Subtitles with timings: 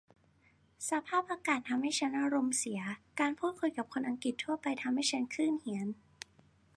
[0.89, 2.81] สภาพอากาศทำให้ฉันอารมณ์เสีย
[3.19, 5.87] การพูดคุยกับคนอังกฤษทั่วไปทำให้ฉันคลื่นเหียน